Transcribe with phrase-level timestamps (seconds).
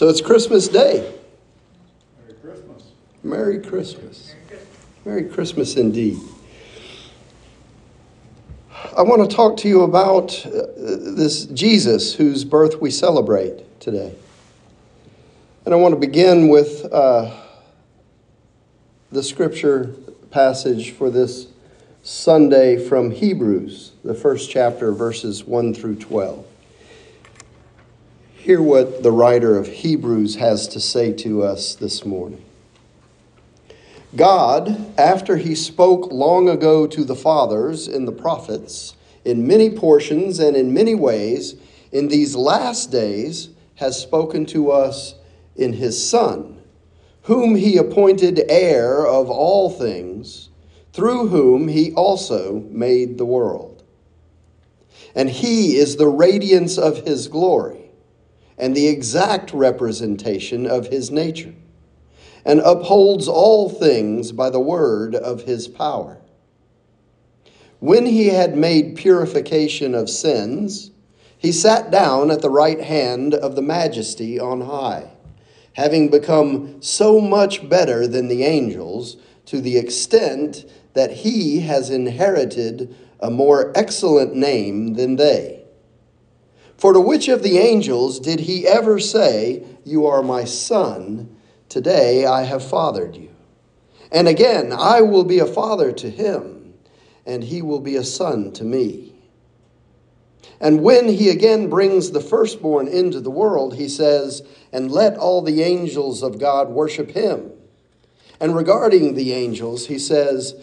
[0.00, 1.12] So it's Christmas Day.
[2.24, 2.84] Merry Christmas.
[3.22, 4.34] Merry Christmas.
[5.04, 6.18] Merry Christmas indeed.
[8.96, 14.14] I want to talk to you about uh, this Jesus whose birth we celebrate today.
[15.70, 17.30] And I want to begin with uh,
[19.12, 19.94] the scripture
[20.32, 21.46] passage for this
[22.02, 26.44] Sunday from Hebrews, the first chapter, verses 1 through 12.
[28.34, 32.44] Hear what the writer of Hebrews has to say to us this morning.
[34.16, 40.40] God, after he spoke long ago to the fathers in the prophets, in many portions
[40.40, 41.54] and in many ways,
[41.92, 45.14] in these last days, has spoken to us
[45.60, 46.60] in his Son,
[47.22, 50.48] whom he appointed heir of all things,
[50.92, 53.84] through whom he also made the world.
[55.14, 57.90] And he is the radiance of his glory
[58.58, 61.54] and the exact representation of his nature,
[62.44, 66.18] and upholds all things by the word of his power.
[67.78, 70.90] When he had made purification of sins,
[71.38, 75.10] he sat down at the right hand of the majesty on high,
[75.74, 82.94] having become so much better than the angels to the extent that he has inherited
[83.20, 85.62] a more excellent name than they.
[86.76, 91.36] For to which of the angels did he ever say, You are my son,
[91.68, 93.30] today I have fathered you?
[94.10, 96.74] And again, I will be a father to him,
[97.26, 99.09] and he will be a son to me.
[100.60, 105.42] And when he again brings the firstborn into the world, he says, And let all
[105.42, 107.52] the angels of God worship him.
[108.40, 110.54] And regarding the angels, he says,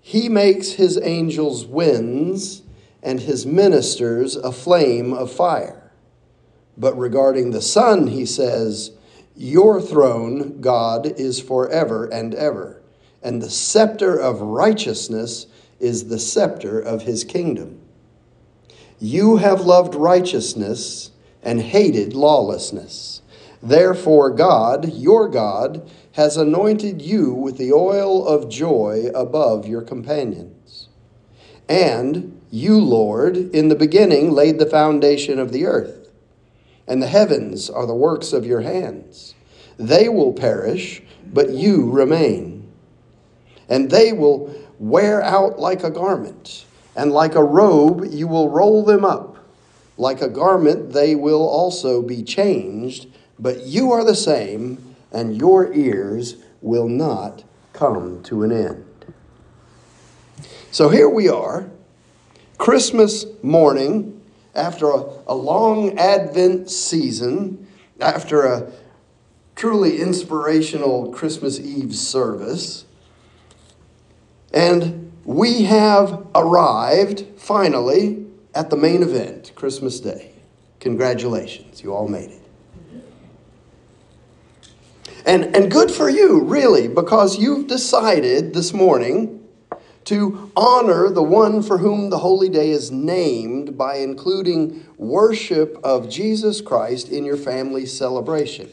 [0.00, 2.62] He makes his angels winds
[3.02, 5.92] and his ministers a flame of fire.
[6.76, 8.90] But regarding the Son, he says,
[9.36, 12.82] Your throne, God, is forever and ever,
[13.22, 15.46] and the scepter of righteousness
[15.78, 17.80] is the scepter of his kingdom.
[18.98, 21.10] You have loved righteousness
[21.42, 23.22] and hated lawlessness.
[23.62, 30.88] Therefore, God, your God, has anointed you with the oil of joy above your companions.
[31.68, 36.10] And you, Lord, in the beginning laid the foundation of the earth,
[36.86, 39.34] and the heavens are the works of your hands.
[39.78, 42.72] They will perish, but you remain.
[43.68, 46.64] And they will wear out like a garment,
[46.96, 49.36] and like a robe you will roll them up.
[49.98, 53.08] Like a garment they will also be changed,
[53.38, 58.84] but you are the same, and your ears will not come to an end.
[60.70, 61.70] So here we are
[62.58, 64.20] Christmas morning,
[64.54, 67.66] after a, a long Advent season,
[68.00, 68.72] after a
[69.54, 72.84] truly inspirational Christmas Eve service,
[74.52, 80.30] and we have arrived finally at the main event, Christmas Day.
[80.78, 82.42] Congratulations, you all made it.
[85.26, 89.44] And, and good for you, really, because you've decided this morning
[90.04, 96.08] to honor the one for whom the holy day is named by including worship of
[96.08, 98.70] Jesus Christ in your family celebration.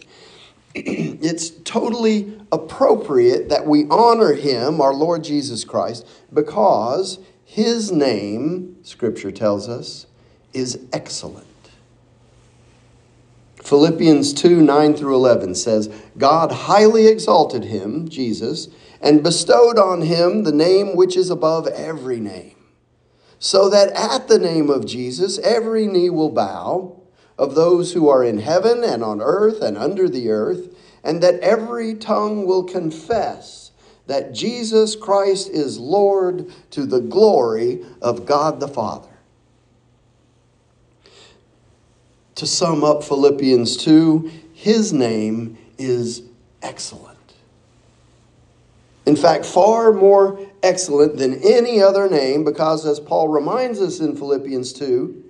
[1.22, 9.31] it's totally appropriate that we honor him, our Lord Jesus Christ, because his name, scripture
[9.31, 10.07] tells us,
[10.53, 11.47] is excellent.
[13.63, 18.67] Philippians 2 9 through 11 says, God highly exalted him, Jesus
[19.03, 22.56] and bestowed on him the name which is above every name,
[23.38, 27.02] so that at the name of Jesus every knee will bow
[27.43, 30.73] of those who are in heaven and on earth and under the earth,
[31.03, 33.71] and that every tongue will confess
[34.07, 39.09] that Jesus Christ is Lord to the glory of God the Father.
[42.35, 46.23] To sum up Philippians 2, his name is
[46.62, 47.18] excellent.
[49.06, 54.15] In fact, far more excellent than any other name, because as Paul reminds us in
[54.15, 55.22] Philippians 2,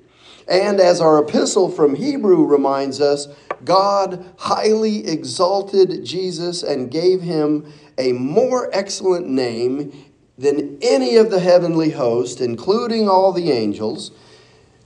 [0.47, 3.27] and as our epistle from Hebrew reminds us,
[3.63, 9.93] God highly exalted Jesus and gave him a more excellent name
[10.37, 14.11] than any of the heavenly host, including all the angels.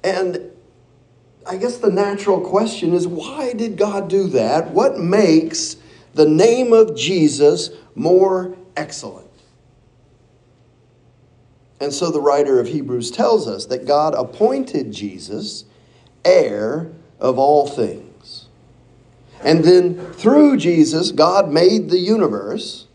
[0.04, 0.52] And
[1.46, 4.72] I guess the natural question is why did God do that?
[4.72, 5.78] What makes
[6.18, 9.27] the name of Jesus more excellent.
[11.80, 15.66] And so the writer of Hebrews tells us that God appointed Jesus
[16.26, 18.48] heir of all things.
[19.44, 22.88] And then through Jesus, God made the universe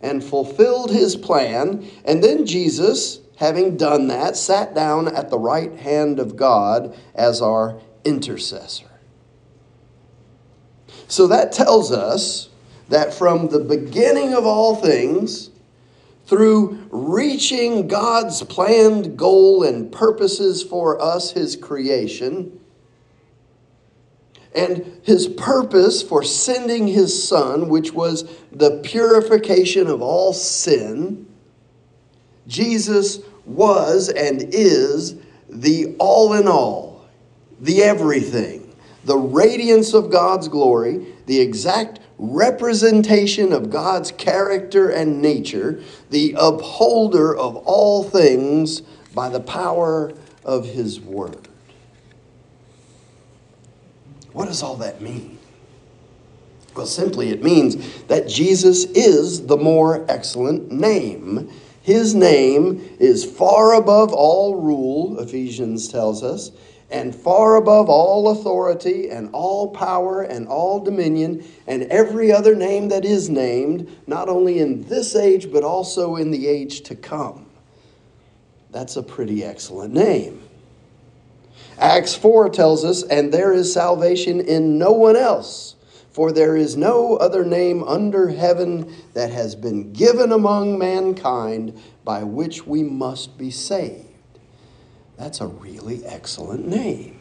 [0.00, 1.88] and fulfilled his plan.
[2.04, 7.40] And then Jesus, having done that, sat down at the right hand of God as
[7.40, 8.90] our intercessor.
[11.08, 12.48] So that tells us
[12.88, 15.50] that from the beginning of all things,
[16.26, 22.58] through reaching God's planned goal and purposes for us, His creation,
[24.54, 31.26] and His purpose for sending His Son, which was the purification of all sin,
[32.48, 35.14] Jesus was and is
[35.48, 37.06] the all in all,
[37.60, 38.74] the everything,
[39.04, 47.36] the radiance of God's glory, the exact representation of God's character and nature, the upholder
[47.36, 48.80] of all things
[49.14, 50.12] by the power
[50.44, 51.48] of his word.
[54.32, 55.38] What does all that mean?
[56.74, 61.50] Well, simply it means that Jesus is the more excellent name.
[61.80, 66.50] His name is far above all rule, Ephesians tells us
[66.90, 72.88] and far above all authority and all power and all dominion and every other name
[72.88, 77.46] that is named, not only in this age, but also in the age to come.
[78.70, 80.42] That's a pretty excellent name.
[81.78, 85.74] Acts 4 tells us, and there is salvation in no one else,
[86.12, 92.22] for there is no other name under heaven that has been given among mankind by
[92.22, 94.05] which we must be saved.
[95.16, 97.18] That's a really excellent name.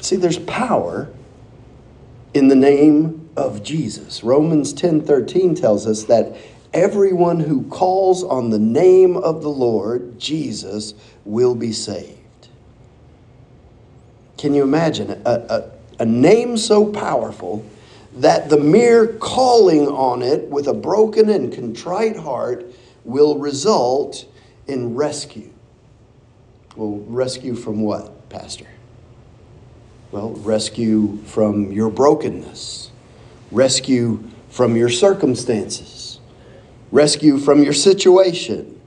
[0.00, 1.08] See, there's power
[2.32, 4.24] in the name of Jesus.
[4.24, 6.36] Romans 10:13 tells us that
[6.72, 10.94] everyone who calls on the name of the Lord Jesus
[11.24, 12.16] will be saved.
[14.38, 17.62] Can you imagine a, a, a name so powerful
[18.16, 22.64] that the mere calling on it with a broken and contrite heart
[23.04, 24.24] will result
[24.66, 25.50] in rescue?
[26.76, 28.66] Well, rescue from what, Pastor?
[30.12, 32.90] Well, rescue from your brokenness,
[33.50, 36.20] rescue from your circumstances,
[36.90, 38.80] rescue from your situation,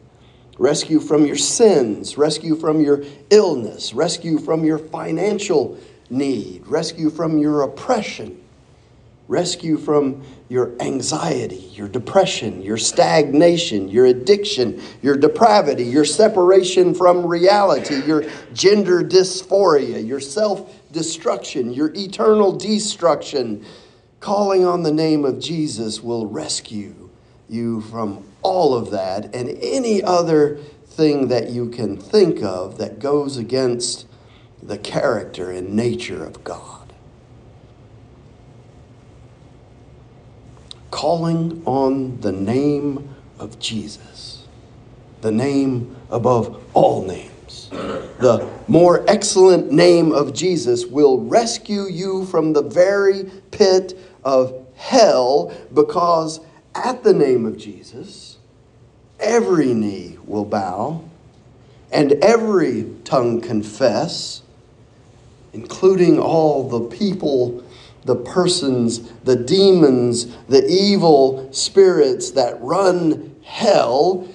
[0.57, 5.77] rescue from your sins, rescue from your illness, rescue from your financial
[6.09, 8.42] need, rescue from your oppression,
[9.27, 17.25] rescue from your anxiety, your depression, your stagnation, your addiction, your depravity, your separation from
[17.25, 18.23] reality, your
[18.53, 23.65] gender dysphoria, your self destruction, your eternal destruction.
[24.19, 27.09] Calling on the name of Jesus will rescue
[27.49, 32.99] you from all of that and any other thing that you can think of that
[32.99, 34.05] goes against
[34.61, 36.92] the character and nature of God.
[40.93, 43.09] Calling on the name
[43.39, 44.45] of Jesus,
[45.21, 47.69] the name above all names.
[48.19, 55.51] The more excellent name of Jesus will rescue you from the very pit of hell
[55.73, 56.39] because
[56.75, 58.37] at the name of Jesus,
[59.19, 61.03] every knee will bow
[61.91, 64.43] and every tongue confess,
[65.53, 67.62] including all the people
[68.05, 74.27] the persons, the demons, the evil spirits that run hell.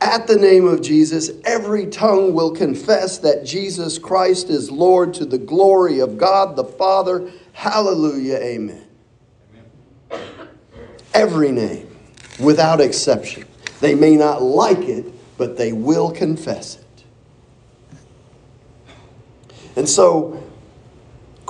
[0.00, 5.26] At the name of Jesus, every tongue will confess that Jesus Christ is Lord to
[5.26, 7.30] the glory of God the Father.
[7.52, 8.36] Hallelujah.
[8.36, 8.86] Amen.
[10.10, 10.48] Amen.
[11.12, 11.86] Every name,
[12.38, 13.44] without exception.
[13.80, 16.84] They may not like it, but they will confess it.
[19.76, 20.42] And so,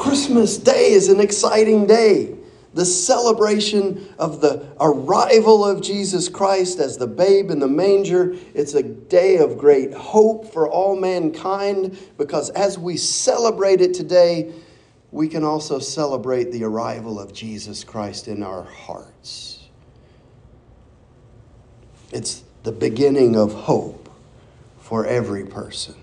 [0.00, 2.35] Christmas Day is an exciting day.
[2.73, 8.35] The celebration of the arrival of Jesus Christ as the babe in the manger.
[8.54, 14.54] It's a day of great hope for all mankind because as we celebrate it today,
[15.11, 19.69] we can also celebrate the arrival of Jesus Christ in our hearts.
[22.11, 24.09] It's the beginning of hope
[24.78, 25.97] for every person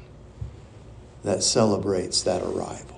[1.24, 2.97] that celebrates that arrival.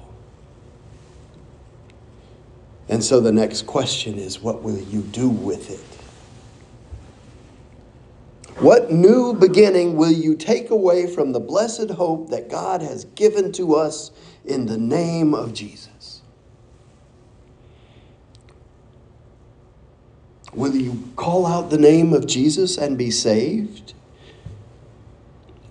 [2.89, 5.79] And so the next question is what will you do with it?
[8.61, 13.53] What new beginning will you take away from the blessed hope that God has given
[13.53, 14.11] to us
[14.43, 16.21] in the name of Jesus?
[20.53, 23.93] Will you call out the name of Jesus and be saved?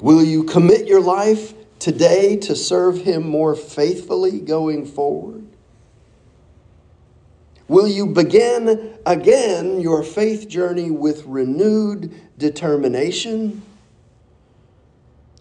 [0.00, 5.47] Will you commit your life today to serve Him more faithfully going forward?
[7.68, 13.62] Will you begin again your faith journey with renewed determination?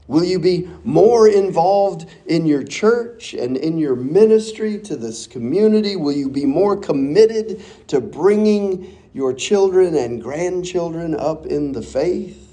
[0.07, 5.96] Will you be more involved in your church and in your ministry to this community?
[5.96, 12.43] Will you be more committed to bringing your children and grandchildren up in the faith?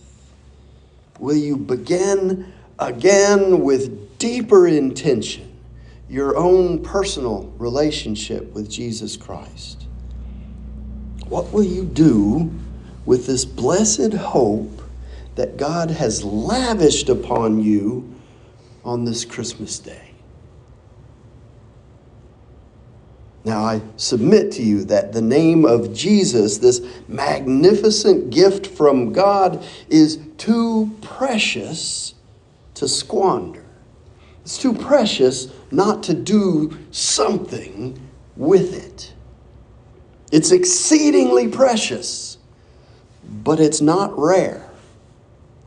[1.19, 5.54] Will you begin again with deeper intention
[6.09, 9.87] your own personal relationship with Jesus Christ?
[11.29, 12.53] What will you do
[13.07, 14.83] with this blessed hope
[15.35, 18.15] that God has lavished upon you
[18.85, 20.11] on this Christmas day.
[23.45, 29.63] Now, I submit to you that the name of Jesus, this magnificent gift from God,
[29.91, 32.15] is too precious
[32.75, 33.64] to squander.
[34.45, 37.99] It's too precious not to do something
[38.37, 39.15] with it.
[40.31, 42.37] It's exceedingly precious,
[43.43, 44.69] but it's not rare.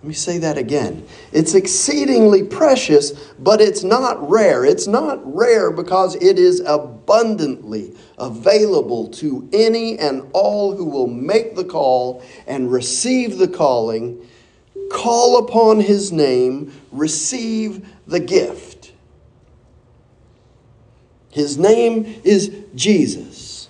[0.03, 1.07] Let me say that again.
[1.31, 4.63] It's exceedingly precious, but it's not rare.
[4.63, 11.55] It's not rare because it is abundantly available to any and all who will make
[11.55, 14.23] the call and receive the calling,
[14.91, 18.93] call upon his name, receive the gift.
[21.31, 23.69] His name is Jesus.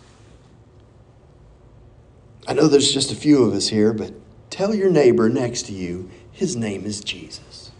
[2.48, 4.14] I know there's just a few of us here, but
[4.50, 7.72] tell your neighbor next to you his name is Jesus.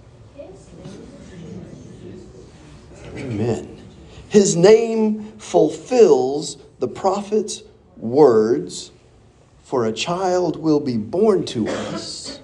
[3.16, 3.78] Amen.
[4.30, 7.62] His name fulfills the prophet's
[7.98, 8.92] words
[9.64, 12.37] For a child will be born to us,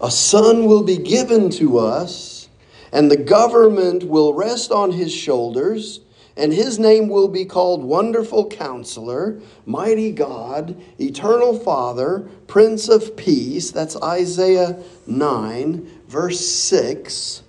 [0.00, 2.48] a son will be given to us,
[2.92, 6.00] and the government will rest on his shoulders
[6.38, 13.72] and his name will be called Wonderful Counselor, Mighty God, Eternal Father, Prince of Peace.
[13.72, 17.42] That's Isaiah 9, verse 6,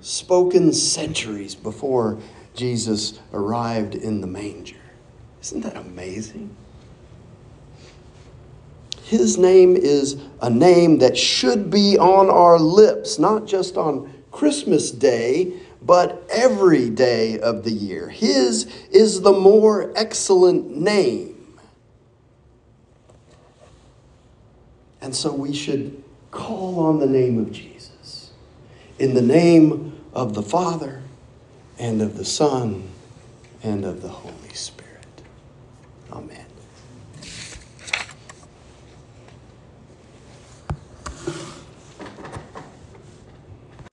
[0.00, 2.18] spoken centuries before
[2.54, 4.76] Jesus arrived in the manger.
[5.42, 6.56] Isn't that amazing?
[9.12, 14.90] His name is a name that should be on our lips, not just on Christmas
[14.90, 15.52] Day,
[15.82, 18.08] but every day of the year.
[18.08, 21.58] His is the more excellent name.
[25.02, 28.30] And so we should call on the name of Jesus
[28.98, 31.02] in the name of the Father
[31.78, 32.88] and of the Son
[33.62, 35.20] and of the Holy Spirit.
[36.10, 36.41] Amen.